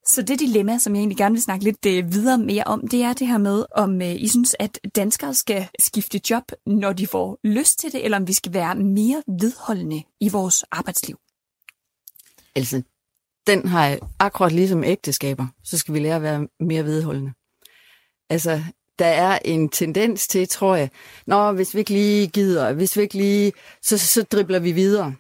[0.10, 3.04] Så det dilemma, som jeg egentlig gerne vil snakke lidt øh, videre mere om, det
[3.04, 7.08] er det her med, om øh, I synes, at danskere skal skifte job, når de
[7.08, 11.18] får lyst til det, eller om vi skal være mere vedholdende i vores arbejdsliv.
[12.56, 12.82] Altså,
[13.48, 17.32] den har jeg akkurat ligesom ægteskaber, så skal vi lære at være mere vedholdende.
[18.30, 18.64] Altså,
[19.00, 20.90] der er en tendens til, tror jeg,
[21.26, 25.16] når hvis vi ikke lige gider, hvis vi ikke lige, så, så dribler vi videre.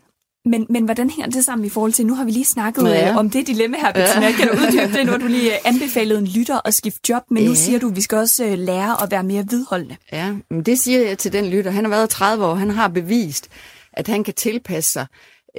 [0.45, 3.17] Men, men hvordan hænger det sammen i forhold til, nu har vi lige snakket ja.
[3.17, 4.25] om det dilemma her, Bettina.
[4.25, 4.32] Ja.
[4.32, 5.10] Kan du uddybe det?
[5.10, 7.49] Har du lige anbefalet en lytter at skifte job, men ja.
[7.49, 9.95] nu siger du, at vi skal også lære at være mere vedholdende.
[10.12, 11.71] Ja, men det siger jeg til den lytter.
[11.71, 13.49] Han har været 30 år, han har bevist,
[13.93, 15.06] at han kan tilpasse sig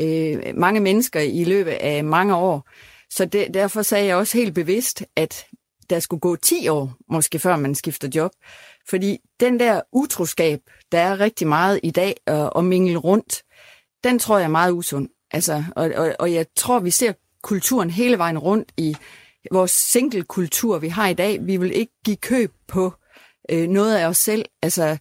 [0.01, 2.69] øh, mange mennesker i løbet af mange år.
[3.11, 5.47] Så det, derfor sagde jeg også helt bevidst, at
[5.91, 8.31] der skulle gå 10 år, måske før man skifter job.
[8.89, 10.61] Fordi den der utroskab,
[10.93, 13.43] der er rigtig meget i dag at, at mingle rundt,
[14.05, 15.09] den tror jeg er meget usund.
[15.31, 18.97] Altså, og, og, og jeg tror, vi ser kulturen hele vejen rundt i
[19.53, 21.47] vores single-kultur, vi har i dag.
[21.47, 22.95] Vi vil ikke give køb på
[23.51, 24.97] øh, noget af os selv, altså,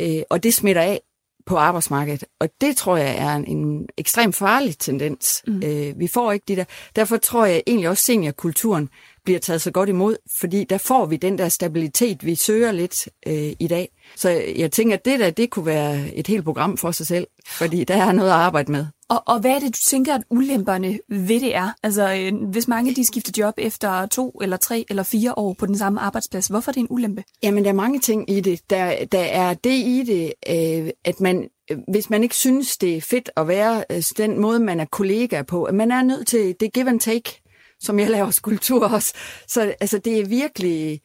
[0.00, 1.00] øh, og det smitter af
[1.46, 2.24] på arbejdsmarkedet.
[2.40, 5.42] Og det tror jeg er en, en ekstremt farlig tendens.
[5.46, 5.62] Mm.
[5.62, 6.64] Øh, vi får ikke de der.
[6.96, 8.88] Derfor tror jeg egentlig også, seniorkulturen
[9.26, 13.08] bliver taget så godt imod, fordi der får vi den der stabilitet, vi søger lidt
[13.26, 13.88] øh, i dag.
[14.16, 17.26] Så jeg tænker, at det der, det kunne være et helt program for sig selv,
[17.46, 18.86] fordi der er noget at arbejde med.
[19.08, 21.70] Og, og hvad er det, du tænker, at ulemperne ved det er?
[21.82, 25.66] Altså, øh, hvis mange de skifter job efter to eller tre eller fire år på
[25.66, 27.24] den samme arbejdsplads, hvorfor er det en ulempe?
[27.42, 28.60] Jamen, der er mange ting i det.
[28.70, 31.48] Der, der er det i det, øh, at man,
[31.88, 35.42] hvis man ikke synes, det er fedt at være øh, den måde, man er kollega
[35.42, 37.42] på, at man er nødt til, det give and take
[37.80, 39.14] som jeg laver skulptur også.
[39.48, 41.00] Så altså, det er virkelig,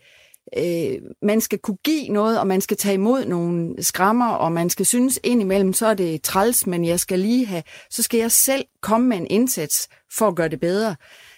[0.57, 4.69] øh, man skal kunne give noget, og man skal tage imod nogle skrammer, og man
[4.69, 8.31] skal synes indimellem, så er det træls, men jeg skal lige have, så skal jeg
[8.31, 10.95] selv komme med en indsats for at gøre det bedre.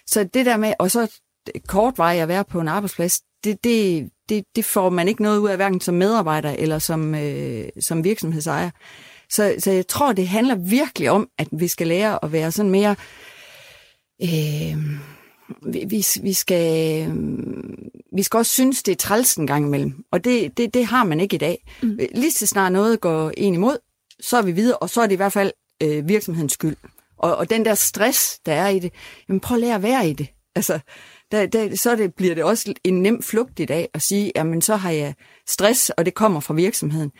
[0.07, 1.11] Så det der med, og så
[1.67, 5.39] kort vej at være på en arbejdsplads, det, det, det, det får man ikke noget
[5.39, 8.69] ud af, hverken som medarbejder eller som, øh, som virksomhedsejer.
[9.29, 12.71] Så, så jeg tror, det handler virkelig om, at vi skal lære at være sådan
[12.71, 12.95] mere...
[14.23, 14.77] Øh,
[15.61, 17.07] vi, vi, vi, skal,
[18.15, 20.05] vi skal også synes, det er træls en gang imellem.
[20.11, 21.71] Og det, det, det har man ikke i dag.
[21.83, 21.99] Mm.
[22.15, 23.77] Lige så snart noget går en imod,
[24.19, 25.51] så er vi videre, og så er det i hvert fald
[25.83, 26.75] øh, virksomhedens skyld.
[27.17, 28.93] Og, og den der stress, der er i det,
[29.29, 30.27] jamen prøv at lære at være i det.
[30.55, 30.79] Altså,
[31.31, 34.61] der, der, så det, bliver det også en nem flugt i dag at sige, jamen
[34.61, 35.13] så har jeg
[35.47, 37.11] stress, og det kommer fra virksomheden.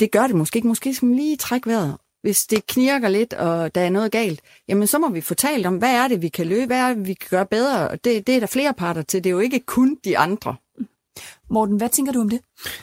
[0.00, 0.68] Det gør det måske ikke.
[0.68, 4.40] Måske skal man lige trække vejret hvis det knirker lidt, og der er noget galt,
[4.68, 6.94] jamen så må vi få talt om, hvad er det, vi kan løbe, hvad er
[6.94, 9.34] det, vi kan gøre bedre, og det, det er der flere parter til, det er
[9.34, 10.56] jo ikke kun de andre.
[11.50, 12.40] Morten, hvad tænker du om det?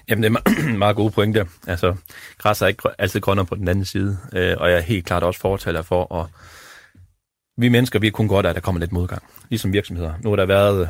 [0.10, 1.46] Jamen, det er meget gode pointer.
[1.68, 1.96] Altså,
[2.38, 5.24] græs er ikke altid grønnere på den anden side, øh, og jeg er helt klart
[5.24, 6.28] også fortaler for, at
[7.58, 10.14] vi mennesker, vi er kun godt af, at der kommer lidt modgang, ligesom virksomheder.
[10.24, 10.90] Nu har der været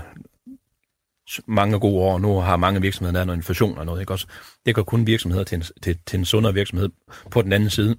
[1.47, 4.27] mange gode år, nu har mange virksomheder der noget inflation og noget, ikke også?
[4.65, 6.89] Det gør kun virksomheder til en, til, til en sundere virksomhed
[7.31, 7.95] på den anden side.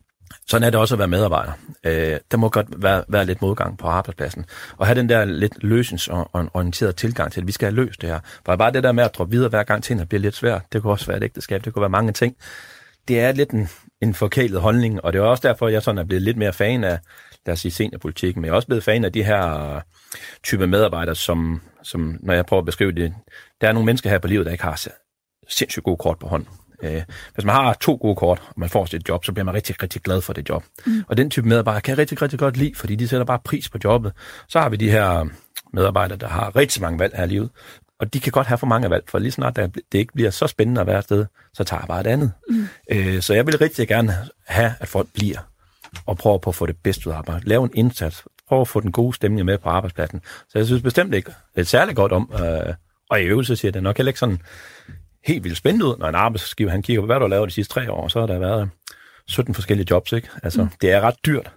[0.46, 1.52] Sådan er det også at være medarbejder.
[1.84, 4.44] Øh, der må godt være, være lidt modgang på arbejdspladsen.
[4.76, 8.20] Og have den der lidt løsningsorienterede tilgang til, at vi skal have løst det her.
[8.46, 10.82] For bare det der med at droppe videre hver gang tingene bliver lidt svært, det
[10.82, 12.36] kan også være et ægteskab, det kunne være mange ting.
[13.08, 13.68] Det er lidt en,
[14.02, 16.84] en forkælet holdning, og det er også derfor, jeg sådan er blevet lidt mere fan
[16.84, 16.98] af,
[17.46, 19.80] lad os sige, seniorpolitikken, men jeg er også blevet fan af de her øh,
[20.44, 23.14] type medarbejdere, som, som, når jeg prøver at beskrive det,
[23.60, 24.86] der er nogle mennesker her på livet, der ikke har
[25.48, 26.48] sindssygt gode kort på hånden.
[26.82, 27.02] Øh,
[27.34, 29.82] hvis man har to gode kort, og man får sit job, så bliver man rigtig,
[29.82, 30.64] rigtig glad for det job.
[30.86, 31.04] Mm.
[31.08, 33.68] Og den type medarbejdere kan jeg rigtig, rigtig godt lide, fordi de sætter bare pris
[33.68, 34.12] på jobbet.
[34.48, 35.26] Så har vi de her
[35.72, 37.50] medarbejdere, der har rigtig mange valg her i livet,
[38.00, 40.46] og de kan godt have for mange valg, for lige snart det ikke bliver så
[40.46, 42.32] spændende at være afsted, så tager jeg bare et andet.
[42.48, 42.68] Mm.
[42.90, 44.14] Øh, så jeg vil rigtig gerne
[44.46, 45.38] have, at folk bliver
[46.06, 47.48] og prøver på at få det bedste ud af arbejdet.
[47.48, 48.24] Lave en indsats.
[48.48, 50.20] Prøv at få den gode stemning med på arbejdspladsen.
[50.48, 52.74] Så jeg synes bestemt ikke, det er særligt godt om, øh,
[53.10, 54.40] og i øvelse siger det nok heller ikke sådan
[55.26, 57.54] helt vildt spændende ud, når en arbejdsgiver han kigger på, hvad du har lavet de
[57.54, 58.70] sidste tre år, så har der været
[59.28, 60.28] 17 forskellige jobs, ikke?
[60.42, 60.68] Altså, mm.
[60.80, 61.50] det er ret dyrt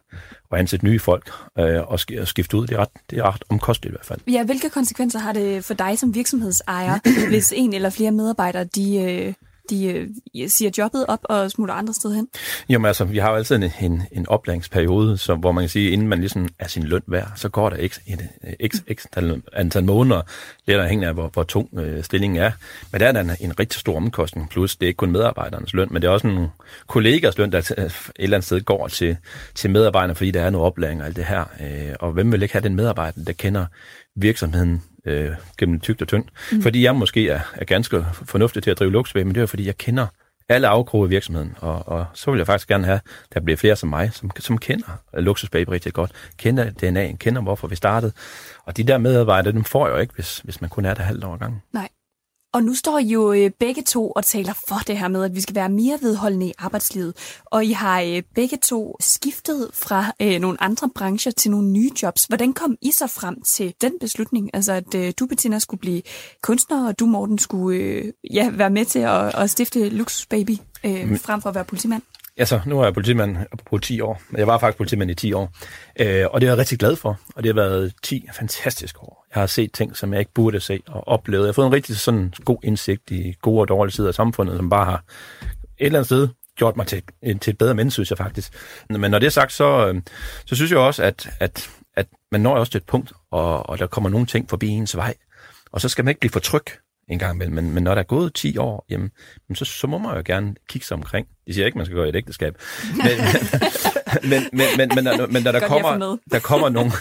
[0.51, 2.67] at ansætte nye folk øh, og skifte ud.
[2.67, 4.19] Det er, ret, det er ret omkosteligt i hvert fald.
[4.27, 8.97] Ja, hvilke konsekvenser har det for dig som virksomhedsejer, hvis en eller flere medarbejdere, de,
[8.97, 9.33] øh,
[9.69, 9.85] de
[10.35, 12.27] øh, siger jobbet op og smutter andre steder hen?
[12.69, 15.91] Jamen altså, vi har jo altid en, en, en oplæringsperiode, så, hvor man kan sige,
[15.91, 18.29] inden man ligesom er sin løn værd, så går der x, et,
[18.73, 20.21] x, x antal, antal måneder,
[20.67, 22.51] lidt afhængig af, hvor, hvor tung øh, stillingen er.
[22.91, 25.73] Men der er der en, en rigtig stor omkostning, plus det er ikke kun medarbejdernes
[25.73, 26.47] løn, men det er også en
[26.87, 29.17] kollegers løn, der et eller andet sted går til,
[29.55, 31.43] til medarbejderne, fordi der er noget oplæring og alt det her.
[31.61, 33.65] Øh, og hvem vil ikke have den medarbejder, der kender
[34.15, 36.29] virksomheden øh, gennem tygt og tyndt.
[36.51, 36.61] Mm.
[36.61, 39.65] Fordi jeg måske er, er ganske fornuftig til at drive luksusbag, men det er fordi,
[39.65, 40.07] jeg kender
[40.49, 43.57] alle afkroge i virksomheden, og, og så vil jeg faktisk gerne have, at der bliver
[43.57, 48.11] flere som mig, som, som kender luksusbaby rigtig godt, kender DNA'en, kender hvorfor vi startede,
[48.65, 51.03] og de der medarbejdere, dem får jeg jo ikke, hvis, hvis man kun er der
[51.03, 51.63] halvt år gang.
[51.73, 51.89] Nej.
[52.55, 55.35] Og nu står I jo øh, begge to og taler for det her med, at
[55.35, 57.13] vi skal være mere vedholdende i arbejdslivet.
[57.45, 61.91] Og I har øh, begge to skiftet fra øh, nogle andre brancher til nogle nye
[62.03, 62.23] jobs.
[62.23, 64.49] Hvordan kom I så frem til den beslutning?
[64.53, 66.01] Altså, at du, Bettina, skulle blive
[66.43, 71.19] kunstner, og du, Morten, skulle ja, være med til at, at stifte Luxus Baby, øh,
[71.19, 72.01] frem for at være politimand?
[72.37, 73.37] Altså, nu er jeg politimand
[73.69, 74.21] på 10 år.
[74.37, 75.51] Jeg var faktisk politimand i 10 år.
[75.99, 77.19] Øh, og det er jeg rigtig glad for.
[77.35, 79.24] Og det har været 10 fantastiske år.
[79.35, 81.43] Jeg har set ting, som jeg ikke burde se og oplevet.
[81.43, 84.57] Jeg har fået en rigtig sådan god indsigt i gode og dårlige sider af samfundet,
[84.57, 85.03] som bare har
[85.77, 87.03] et eller andet sted gjort mig til,
[87.41, 88.53] til et bedre menneske, synes jeg faktisk.
[88.89, 90.01] Men når det er sagt, så, øh,
[90.45, 93.79] så synes jeg også, at, at, at man når også til et punkt, og, og
[93.79, 95.13] der kommer nogle ting forbi ens vej.
[95.71, 96.65] Og så skal man ikke blive for tryg
[97.09, 97.55] en gang imellem.
[97.55, 99.11] Men, men når der er gået 10 år, jamen,
[99.55, 101.27] så, så må man jo gerne kigge sig omkring.
[101.47, 102.57] De siger ikke, man skal gå i et ægteskab.
[102.95, 103.05] Men,
[104.29, 106.91] men, men, men, men, men, men når der kommer, der kommer nogle...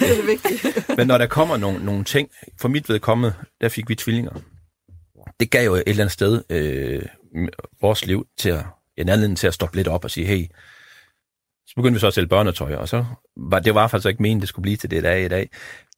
[0.00, 0.85] det er vigtigt.
[0.96, 2.30] Men når der kommer nogle, nogle ting,
[2.60, 4.40] for mit vedkommende, der fik vi tvillinger.
[5.40, 7.02] Det gav jo et eller andet sted øh,
[7.80, 8.64] vores liv til at,
[8.96, 10.46] en anledning til at stoppe lidt op og sige, hey,
[11.66, 13.04] så begyndte vi så at sælge børnetøj, og så
[13.36, 15.50] var det var faktisk ikke meningen, det skulle blive til det, der er i dag.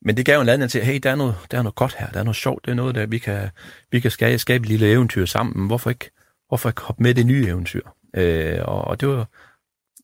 [0.03, 1.97] Men det gav jo en anledning til, hey, der er, noget, der er noget godt
[1.99, 3.49] her, der er noget sjovt, det er noget, der vi kan,
[3.91, 5.67] vi kan skabe, skabe et lille eventyr sammen.
[5.67, 6.11] Hvorfor ikke,
[6.49, 7.83] hvorfor ikke hoppe med det nye eventyr?
[8.17, 9.29] Øh, og, og det var,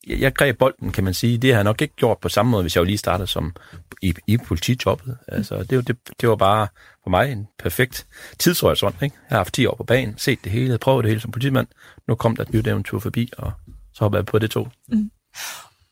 [0.07, 1.38] jeg, jeg greb bolden, kan man sige.
[1.38, 3.55] Det har jeg nok ikke gjort på samme måde, hvis jeg jo lige startede som
[4.03, 5.19] i, i politijobbet.
[5.29, 6.69] Altså, det, det, det var bare
[7.03, 8.07] for mig en perfekt
[8.38, 9.03] tidshorisont.
[9.03, 9.17] Ikke?
[9.31, 11.67] Jeg har haft 10 år på banen, set det hele, prøvet det hele som politimand.
[12.09, 13.53] Nu kom der et nyt eventyr forbi, og
[13.93, 14.69] så hoppede jeg på det to.
[14.88, 15.11] Mm.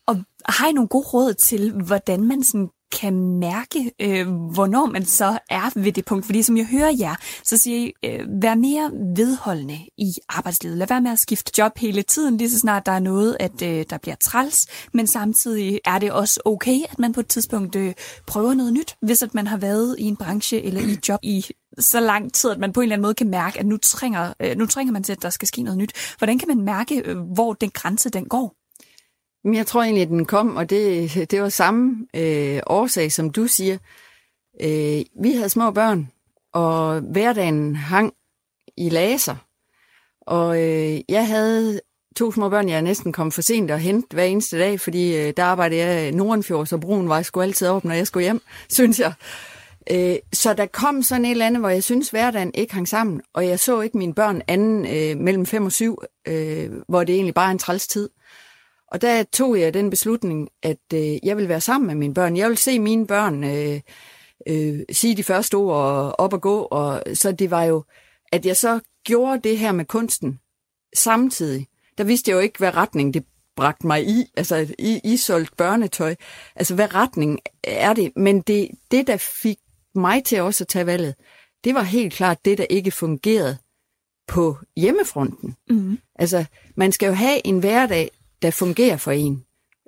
[0.07, 2.69] Og har I nogle gode råd til, hvordan man sådan
[3.01, 6.25] kan mærke, øh, hvornår man så er ved det punkt.
[6.25, 10.77] Fordi som jeg hører jer, så siger I, øh, vær mere vedholdende i arbejdslivet.
[10.77, 13.61] Lad være med at skifte job hele tiden, lige så snart der er noget, at
[13.61, 14.67] øh, der bliver træls.
[14.93, 17.93] Men samtidig er det også okay, at man på et tidspunkt øh,
[18.27, 21.19] prøver noget nyt, hvis at man har været i en branche eller i et job
[21.23, 21.45] i
[21.79, 24.33] så lang tid, at man på en eller anden måde kan mærke, at nu trænger,
[24.39, 26.15] øh, nu trænger man til, at der skal ske noget nyt.
[26.17, 28.62] Hvordan kan man mærke, øh, hvor den grænse den går?
[29.43, 33.29] Men jeg tror egentlig, at den kom, og det, det var samme øh, årsag, som
[33.29, 33.77] du siger.
[34.61, 36.11] Øh, vi havde små børn,
[36.53, 38.13] og hverdagen hang
[38.77, 39.35] i laser.
[40.21, 41.81] Og øh, jeg havde
[42.15, 45.33] to små børn, jeg næsten kom for sent og hente hver eneste dag, fordi øh,
[45.37, 48.99] der arbejdede jeg Nordenfjord, så broen var skulle altid op, når jeg skulle hjem, synes
[48.99, 49.13] jeg.
[49.91, 53.21] Øh, så der kom sådan et eller andet, hvor jeg synes, hverdagen ikke hang sammen,
[53.33, 57.15] og jeg så ikke mine børn anden øh, mellem 5 og 7, øh, hvor det
[57.15, 58.09] egentlig bare er en træls tid.
[58.93, 62.37] Og der tog jeg den beslutning, at øh, jeg vil være sammen med mine børn.
[62.37, 63.81] Jeg vil se mine børn øh,
[64.47, 66.61] øh, sige de første ord og op og gå.
[66.61, 67.83] Og så det var jo,
[68.31, 70.39] at jeg så gjorde det her med kunsten
[70.95, 71.67] samtidig.
[71.97, 73.25] Der vidste jeg jo ikke, hvad retning det
[73.55, 74.25] bragte mig i.
[74.37, 76.15] Altså, I, I solgte børnetøj.
[76.55, 78.11] Altså, hvad retning er det?
[78.15, 79.57] Men det, det, der fik
[79.95, 81.15] mig til også at tage valget,
[81.63, 83.57] det var helt klart det, der ikke fungerede
[84.27, 85.55] på hjemmefronten.
[85.69, 85.99] Mm.
[86.15, 88.09] Altså, man skal jo have en hverdag,
[88.43, 89.43] der fungerer for en,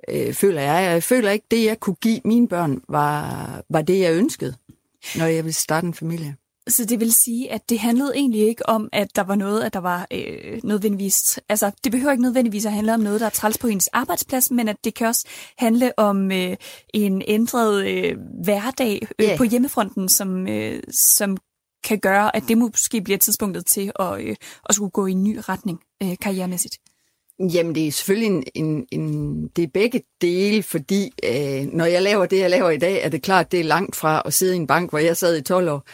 [0.08, 0.92] øh, føler jeg.
[0.92, 4.54] Jeg føler ikke, det jeg kunne give mine børn, var, var det, jeg ønskede,
[5.18, 6.36] når jeg ville starte en familie.
[6.68, 9.72] Så det vil sige, at det handlede egentlig ikke om, at der var noget, at
[9.72, 11.38] der var øh, nødvendigvis...
[11.48, 14.50] Altså, det behøver ikke nødvendigvis at handle om noget, der er træls på ens arbejdsplads,
[14.50, 16.56] men at det kan også handle om øh,
[16.94, 19.38] en ændret øh, hverdag øh, yeah.
[19.38, 21.36] på hjemmefronten, som, øh, som
[21.84, 24.36] kan gøre, at det måske bliver tidspunktet til at, øh,
[24.68, 26.78] at skulle gå i en ny retning øh, karrieremæssigt.
[27.40, 32.02] Jamen, det er selvfølgelig en, en, en, det er begge dele, fordi øh, når jeg
[32.02, 34.54] laver det, jeg laver i dag, er det klart, det er langt fra at sidde
[34.54, 35.84] i en bank, hvor jeg sad i 12 år,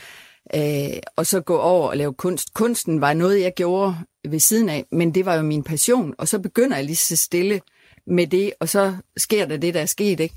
[0.55, 2.55] øh, og så gå over og lave kunst.
[2.55, 3.97] Kunsten var noget, jeg gjorde
[4.29, 7.17] ved siden af, men det var jo min passion, og så begynder jeg lige så
[7.17, 7.61] stille
[8.07, 10.35] med det, og så sker der det, der er sket, ikke?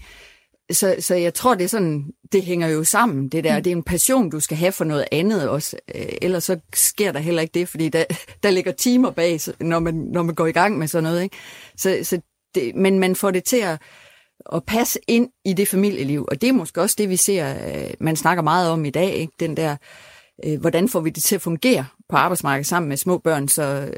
[0.71, 3.57] Så, så jeg tror, det er sådan, det hænger jo sammen, det der.
[3.57, 3.63] Mm.
[3.63, 5.77] Det er en passion, du skal have for noget andet også.
[5.95, 8.03] Øh, ellers så sker der heller ikke det, fordi der,
[8.43, 11.23] der ligger timer bag, når man, når man går i gang med sådan noget.
[11.23, 11.35] Ikke?
[11.77, 12.21] Så, så
[12.55, 13.81] det, men man får det til at,
[14.53, 17.93] at passe ind i det familieliv, og det er måske også det, vi ser, øh,
[17.99, 19.33] man snakker meget om i dag, ikke?
[19.39, 19.75] den der,
[20.45, 23.91] øh, hvordan får vi det til at fungere på arbejdsmarkedet sammen med små børn, så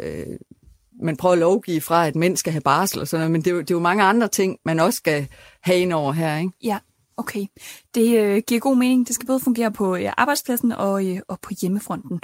[1.02, 3.52] man prøver at lovgive fra, at mænd skal have barsel og sådan noget, men det
[3.52, 5.28] er, jo, det er jo mange andre ting, man også skal
[5.62, 6.52] have ind over her, ikke?
[6.64, 6.78] Ja,
[7.18, 7.46] okay.
[7.96, 9.08] Det øh, giver god mening.
[9.08, 12.22] Det skal både fungere på øh, arbejdspladsen og, øh, og på hjemmefronten.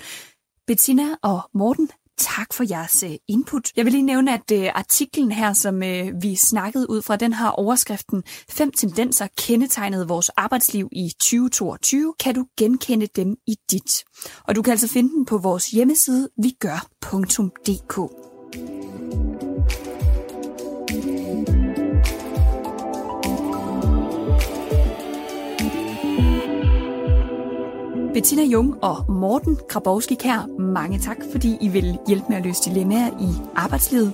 [0.68, 3.72] Bettina og Morten, tak for jeres øh, input.
[3.76, 7.34] Jeg vil lige nævne, at øh, artiklen her, som øh, vi snakkede ud fra, den
[7.34, 12.14] har overskriften Fem tendenser kendetegnede vores arbejdsliv i 2022.
[12.20, 14.04] Kan du genkende dem i dit?
[14.48, 18.33] Og du kan altså finde den på vores hjemmeside vigør.dk.
[28.14, 32.70] Bettina Jung og Morten Krabowski Kær, mange tak, fordi I vil hjælpe med at løse
[32.70, 34.14] dilemmaer i arbejdslivet.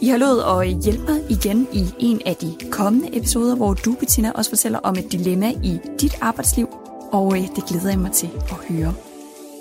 [0.00, 3.94] I har lovet at hjælpe mig igen i en af de kommende episoder, hvor du,
[4.00, 6.68] Bettina, også fortæller om et dilemma i dit arbejdsliv,
[7.12, 8.94] og øh, det glæder jeg mig til at høre.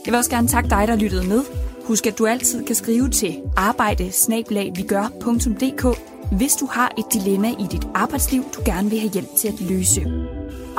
[0.06, 1.42] Jeg vil også gerne takke dig, der lyttede med.
[1.84, 4.12] Husk, at du altid kan skrive til arbejde
[6.32, 9.62] hvis du har et dilemma i dit arbejdsliv, du gerne vil have hjælp til at
[9.62, 10.02] løse.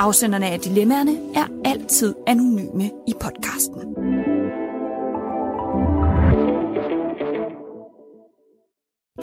[0.00, 3.80] Afsenderne af dilemmaerne er altid anonyme i podcasten.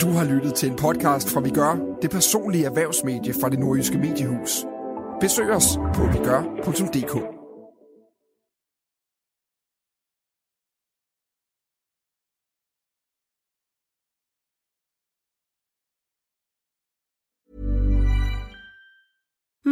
[0.01, 3.97] Du har lyttet til en podcast fra Vi Gør, det personlige erhvervsmedie fra det nordjyske
[3.97, 4.65] mediehus.
[5.21, 7.34] Besøg os på vigør.dk.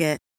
[0.00, 0.29] Target.